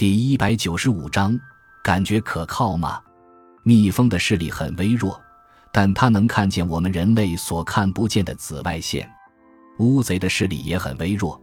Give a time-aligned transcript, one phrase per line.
[0.00, 1.38] 第一百九十五章，
[1.84, 2.98] 感觉可靠吗？
[3.62, 5.20] 蜜蜂的视力很微弱，
[5.70, 9.06] 但它能看见我们人类所看不见的紫外线。
[9.78, 11.38] 乌贼的视力也很微弱，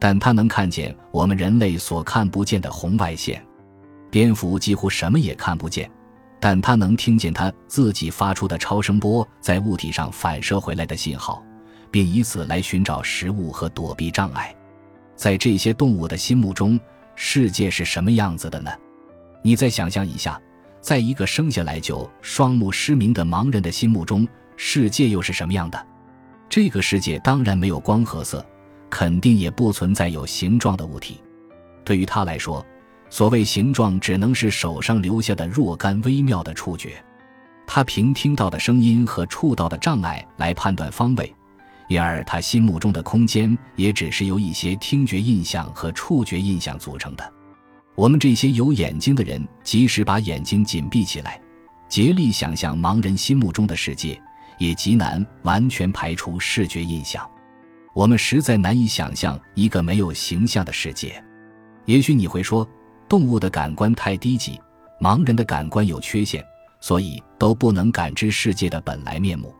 [0.00, 3.40] 但它能看见我们人类所看不见的红外线。
[4.10, 5.88] 蝙蝠几乎什么也看不见，
[6.40, 11.40] 但它能听见它自己发出的超声波在物体上反射回来的信号，
[11.92, 14.52] 并以此来寻找食物和躲避障碍。
[15.14, 16.76] 在这些动物的心目中，
[17.22, 18.70] 世界是什么样子的呢？
[19.42, 20.40] 你再想象一下，
[20.80, 25.86] 在一个生下来就双目失明的盲人的心目中，世界又是什么样的？
[26.48, 28.44] 这个世界当然没有光和色，
[28.88, 31.20] 肯定也不存在有形状的物体。
[31.84, 32.64] 对于他来说，
[33.10, 37.04] 所谓形状只能是手上留下的若干微妙的触觉。
[37.66, 41.32] 他凭听到的声音和触到的障碍来判断方位，
[41.90, 47.32] 因而他心目中的空间也只是由一些听觉印象和触觉印象组成的。
[47.96, 51.40] 我们这些有眼睛的人，即使把眼睛紧闭起来，
[51.88, 54.18] 竭力想象盲人心目中的世界。
[54.58, 57.26] 也极难完全排除视觉印象，
[57.94, 61.24] 我们实在难以想象一个没有形象的世界。
[61.86, 62.68] 也许你会说，
[63.08, 64.60] 动物的感官太低级，
[65.00, 66.44] 盲人的感官有缺陷，
[66.78, 69.52] 所以都不能感知世界的本来面目。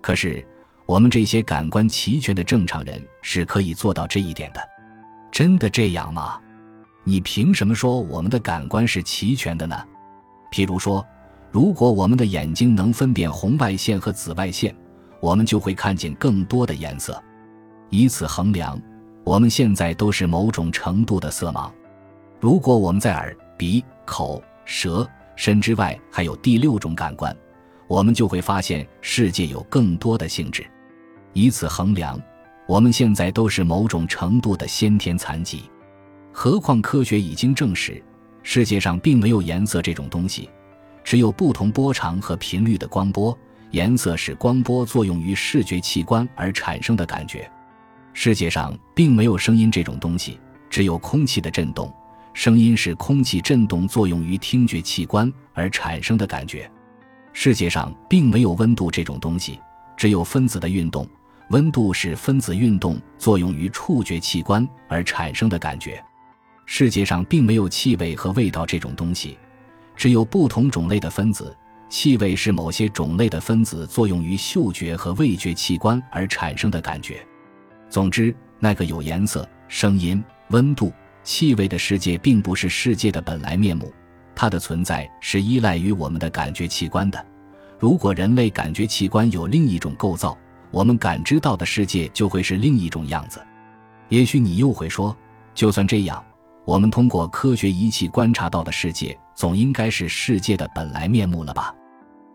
[0.00, 0.44] 可是，
[0.86, 4.60] 我们这些感官齐全的正常人是可以做到这一点的。
[5.30, 6.40] 真的这样吗？
[7.04, 9.76] 你凭什么说我们的感官是齐全的呢？
[10.50, 11.04] 譬如说。
[11.50, 14.74] 如果我们的眼睛能分辨红外线和紫外线，
[15.20, 17.22] 我们就会看见更多的颜色。
[17.90, 18.80] 以此衡量，
[19.22, 21.70] 我们现在都是某种程度的色盲。
[22.40, 27.36] 如果我们在耳、鼻、口、舌、身之外还有第六种感官，
[27.92, 30.64] 我们就会发现世界有更多的性质。
[31.34, 32.18] 以此衡量，
[32.66, 35.64] 我们现在都是某种程度的先天残疾。
[36.32, 38.02] 何况科学已经证实，
[38.42, 40.48] 世界上并没有颜色这种东西。
[41.04, 43.38] 只有不同波长和频率的光波，
[43.72, 47.46] 颜色是光波作用于视觉器官而产生的感觉。
[48.14, 51.94] 世界上并没有声音这种东西，只有空气的震动，
[52.32, 56.70] 声音是空气振动作用于听觉器官而产生的感觉。
[57.32, 59.58] 世界上并没有温度这种东西，
[59.96, 61.08] 只有分子的运动，
[61.50, 66.02] 温度是分子运动作用于触觉器官而产生的感觉。
[66.66, 69.36] 世界上并没有气味和味道这种东西。
[69.94, 71.54] 只有不同种类的分子，
[71.88, 77.24] 气味是某些种类的分子作用于嗅觉和味觉器官而产生的感觉。
[77.90, 80.90] 总之，那个有颜色、声音、温度、
[81.22, 83.92] 气味的世界，并不是世界的本来面目，
[84.42, 87.26] 它的存在是依赖于我们的感觉器官的。
[87.78, 90.36] 如果人类感觉器官有另一种构造，
[90.72, 93.40] 我们感知到的世界就会是另一种样子。
[94.08, 95.16] 也许你又会说，
[95.54, 96.20] 就算这样。
[96.64, 101.72] 我们通过科学仪器观察到的世界，总应该是世界的本来面目了吧？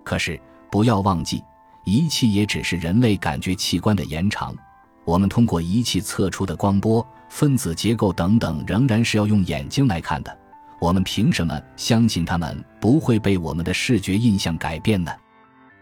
[0.06, 0.40] 可是
[0.72, 1.44] 不要忘记，
[1.84, 4.56] 仪器也只是人类感觉器官的延长。
[5.04, 10.38] 我们通过仪器测出的光波、分子结构等等，仍然是要用眼睛来看的。
[10.80, 15.12] 我们凭什么相信他们不会被我们的视觉印象改变呢？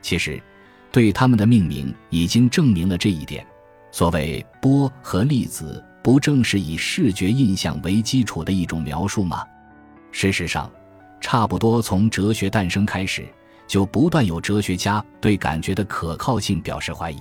[0.01, 0.41] 其实，
[0.91, 3.45] 对他们的命名已经证明了这一点。
[3.91, 5.83] 所谓波和粒子。
[6.06, 9.44] 不正是以视觉印象为基础的一种描述吗？
[10.11, 10.72] 事实上，
[11.19, 13.25] 差不多从哲学诞生开始，
[13.66, 17.17] 就不断有哲学家对感觉的可靠性表示怀疑。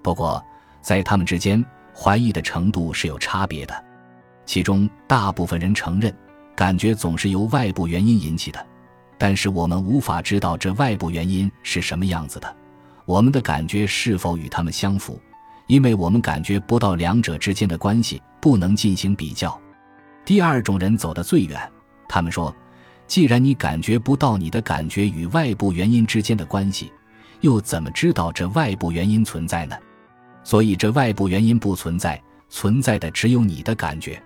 [0.00, 0.40] 不过，
[0.80, 3.84] 在他们之间，怀疑的程度是有差别的。
[4.46, 6.14] 其中，大部分人承认，
[6.54, 8.64] 感觉总是由外部原因引起的，
[9.18, 12.56] 但是我们无法知道这外部原因是什么样子的。
[13.04, 15.20] 我们的感觉是否与他们相符？
[15.66, 19.58] 因为我们感觉不到两者之间的关系，不能进行比较。
[20.24, 21.60] 第二种人走得最远，
[22.08, 22.54] 他们说
[23.06, 26.92] ：“既然你感觉不到你的感觉与外部原因之间的关系，
[27.40, 29.76] 又怎么知道这外部原因存在呢？
[30.42, 34.22] 所以这外部原因不存在，存在的只有你的感觉。”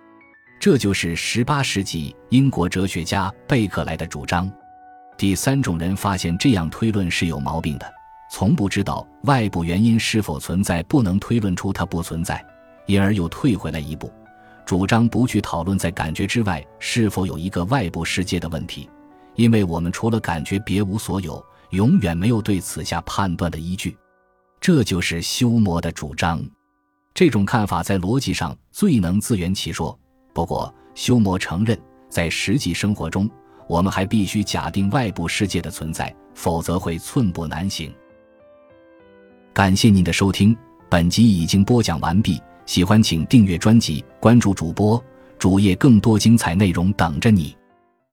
[0.61, 4.51] 这就是十八世纪英国哲学家贝克莱的主张。
[5.17, 7.93] 第三种人发现这样推论是有毛病的。
[8.31, 12.45] 从不知道外部原因是否存在，不能推论出它不存在，
[12.87, 14.13] 因而又退回来一步，
[14.67, 18.91] 主张不去讨论在感觉之外是否有一个外部世界的问题，
[19.37, 23.97] 因为我们除了感觉别无所有，永远没有对此下判断的依据。
[24.61, 26.45] 这就是修谟的主张。
[27.15, 29.99] 这种看法在逻辑上最能自圆其说。
[30.39, 31.77] 不过，修谟承认，
[32.09, 33.29] 在实际生活中，
[33.67, 37.93] 我们还必须假定外部世界的存在，否则会寸步难行。
[39.53, 40.57] 感谢您的收听，
[40.89, 42.41] 本集已经播讲完毕。
[42.67, 45.03] 喜欢请订阅专辑，关注主播
[45.41, 47.58] 主页更多精彩内容等着你。